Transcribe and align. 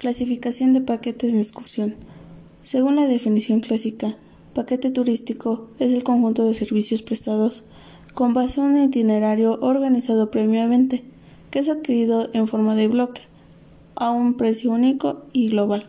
Clasificación 0.00 0.72
de 0.72 0.80
paquetes 0.80 1.34
de 1.34 1.40
excursión. 1.40 1.94
Según 2.62 2.96
la 2.96 3.06
definición 3.06 3.60
clásica, 3.60 4.16
paquete 4.54 4.90
turístico 4.90 5.68
es 5.78 5.92
el 5.92 6.04
conjunto 6.04 6.46
de 6.46 6.54
servicios 6.54 7.02
prestados 7.02 7.64
con 8.14 8.32
base 8.32 8.62
a 8.62 8.64
un 8.64 8.82
itinerario 8.82 9.60
organizado 9.60 10.30
previamente, 10.30 11.04
que 11.50 11.58
es 11.58 11.68
adquirido 11.68 12.30
en 12.32 12.46
forma 12.46 12.74
de 12.76 12.88
bloque, 12.88 13.20
a 13.94 14.10
un 14.10 14.38
precio 14.38 14.70
único 14.70 15.26
y 15.34 15.50
global. 15.50 15.86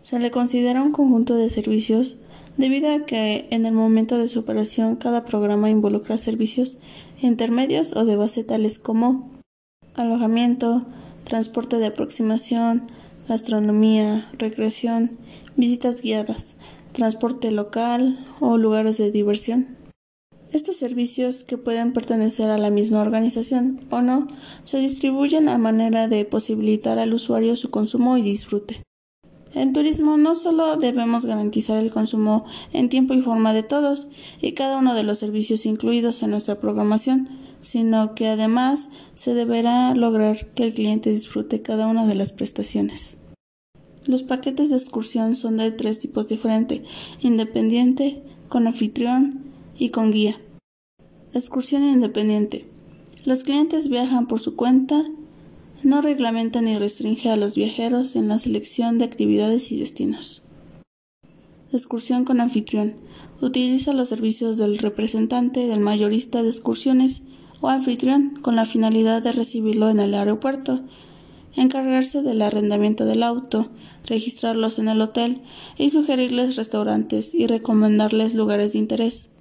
Se 0.00 0.20
le 0.20 0.30
considera 0.30 0.80
un 0.80 0.92
conjunto 0.92 1.34
de 1.34 1.50
servicios 1.50 2.22
debido 2.56 2.92
a 2.92 3.06
que 3.06 3.48
en 3.50 3.66
el 3.66 3.72
momento 3.72 4.18
de 4.18 4.28
su 4.28 4.38
operación 4.38 4.94
cada 4.94 5.24
programa 5.24 5.68
involucra 5.68 6.16
servicios 6.16 6.78
intermedios 7.20 7.96
o 7.96 8.04
de 8.04 8.14
base 8.14 8.44
tales 8.44 8.78
como 8.78 9.28
alojamiento, 9.96 10.84
transporte 11.24 11.78
de 11.78 11.86
aproximación, 11.86 12.86
gastronomía, 13.28 14.30
recreación, 14.38 15.18
visitas 15.56 16.02
guiadas, 16.02 16.56
transporte 16.92 17.50
local 17.50 18.18
o 18.40 18.58
lugares 18.58 18.98
de 18.98 19.10
diversión. 19.10 19.68
Estos 20.52 20.76
servicios, 20.76 21.44
que 21.44 21.56
pueden 21.56 21.94
pertenecer 21.94 22.50
a 22.50 22.58
la 22.58 22.68
misma 22.68 23.00
organización 23.00 23.80
o 23.90 24.02
no, 24.02 24.26
se 24.64 24.78
distribuyen 24.78 25.48
a 25.48 25.56
manera 25.56 26.08
de 26.08 26.26
posibilitar 26.26 26.98
al 26.98 27.14
usuario 27.14 27.56
su 27.56 27.70
consumo 27.70 28.18
y 28.18 28.22
disfrute. 28.22 28.82
En 29.54 29.72
turismo 29.72 30.18
no 30.18 30.34
solo 30.34 30.76
debemos 30.76 31.24
garantizar 31.24 31.78
el 31.78 31.90
consumo 31.90 32.44
en 32.72 32.88
tiempo 32.90 33.14
y 33.14 33.22
forma 33.22 33.54
de 33.54 33.62
todos 33.62 34.08
y 34.40 34.52
cada 34.52 34.76
uno 34.76 34.94
de 34.94 35.04
los 35.04 35.18
servicios 35.18 35.64
incluidos 35.64 36.22
en 36.22 36.30
nuestra 36.30 36.58
programación, 36.58 37.28
sino 37.62 38.14
que 38.14 38.28
además 38.28 38.90
se 39.14 39.34
deberá 39.34 39.94
lograr 39.94 40.46
que 40.54 40.64
el 40.64 40.74
cliente 40.74 41.10
disfrute 41.10 41.62
cada 41.62 41.86
una 41.86 42.06
de 42.06 42.14
las 42.14 42.32
prestaciones. 42.32 43.18
Los 44.06 44.22
paquetes 44.22 44.70
de 44.70 44.76
excursión 44.76 45.34
son 45.36 45.56
de 45.56 45.70
tres 45.70 45.98
tipos 46.00 46.28
diferentes, 46.28 46.82
independiente, 47.20 48.22
con 48.48 48.66
anfitrión 48.66 49.40
y 49.78 49.90
con 49.90 50.12
guía. 50.12 50.40
Excursión 51.34 51.82
independiente. 51.84 52.66
Los 53.24 53.44
clientes 53.44 53.88
viajan 53.88 54.26
por 54.26 54.40
su 54.40 54.56
cuenta 54.56 55.04
no 55.84 56.00
reglamenta 56.00 56.62
ni 56.62 56.76
restringe 56.76 57.28
a 57.28 57.36
los 57.36 57.56
viajeros 57.56 58.14
en 58.14 58.28
la 58.28 58.38
selección 58.38 58.98
de 58.98 59.04
actividades 59.04 59.72
y 59.72 59.80
destinos. 59.80 60.42
Excursión 61.72 62.24
con 62.24 62.40
anfitrión. 62.40 62.94
Utiliza 63.40 63.92
los 63.92 64.08
servicios 64.08 64.58
del 64.58 64.78
representante 64.78 65.66
del 65.66 65.80
mayorista 65.80 66.44
de 66.44 66.50
excursiones 66.50 67.22
o 67.60 67.68
anfitrión 67.68 68.34
con 68.42 68.54
la 68.54 68.64
finalidad 68.64 69.22
de 69.22 69.32
recibirlo 69.32 69.90
en 69.90 69.98
el 69.98 70.14
aeropuerto, 70.14 70.82
encargarse 71.56 72.22
del 72.22 72.42
arrendamiento 72.42 73.04
del 73.04 73.22
auto, 73.22 73.68
registrarlos 74.06 74.78
en 74.78 74.88
el 74.88 75.00
hotel 75.00 75.42
y 75.78 75.90
sugerirles 75.90 76.56
restaurantes 76.56 77.34
y 77.34 77.46
recomendarles 77.46 78.34
lugares 78.34 78.72
de 78.72 78.78
interés 78.78 79.32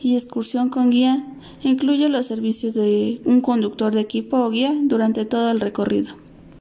y 0.00 0.14
excursión 0.14 0.68
con 0.68 0.90
guía 0.90 1.24
incluye 1.62 2.08
los 2.08 2.26
servicios 2.26 2.74
de 2.74 3.20
un 3.24 3.40
conductor 3.40 3.92
de 3.94 4.00
equipo 4.00 4.38
o 4.38 4.50
guía 4.50 4.72
durante 4.82 5.24
todo 5.24 5.50
el 5.50 5.60
recorrido. 5.60 6.14